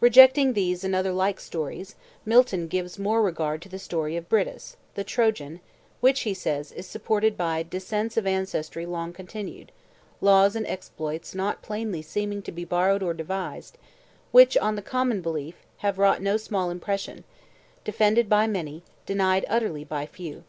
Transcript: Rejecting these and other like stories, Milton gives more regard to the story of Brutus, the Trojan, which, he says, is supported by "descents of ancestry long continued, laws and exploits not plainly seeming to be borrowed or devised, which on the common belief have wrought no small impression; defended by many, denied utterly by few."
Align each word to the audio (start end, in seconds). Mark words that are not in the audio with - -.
Rejecting 0.00 0.54
these 0.54 0.82
and 0.82 0.94
other 0.94 1.12
like 1.12 1.38
stories, 1.38 1.94
Milton 2.24 2.68
gives 2.68 2.98
more 2.98 3.20
regard 3.20 3.60
to 3.60 3.68
the 3.68 3.78
story 3.78 4.16
of 4.16 4.26
Brutus, 4.26 4.78
the 4.94 5.04
Trojan, 5.04 5.60
which, 6.00 6.20
he 6.20 6.32
says, 6.32 6.72
is 6.72 6.86
supported 6.86 7.36
by 7.36 7.62
"descents 7.64 8.16
of 8.16 8.26
ancestry 8.26 8.86
long 8.86 9.12
continued, 9.12 9.70
laws 10.22 10.56
and 10.56 10.66
exploits 10.66 11.34
not 11.34 11.60
plainly 11.60 12.00
seeming 12.00 12.40
to 12.44 12.50
be 12.50 12.64
borrowed 12.64 13.02
or 13.02 13.12
devised, 13.12 13.76
which 14.32 14.56
on 14.56 14.74
the 14.74 14.80
common 14.80 15.20
belief 15.20 15.66
have 15.84 15.98
wrought 15.98 16.22
no 16.22 16.38
small 16.38 16.70
impression; 16.70 17.24
defended 17.84 18.26
by 18.26 18.46
many, 18.46 18.82
denied 19.04 19.44
utterly 19.50 19.84
by 19.84 20.06
few." 20.06 20.44